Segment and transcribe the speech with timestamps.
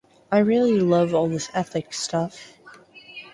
[0.31, 2.57] I really love all this ethics stuff.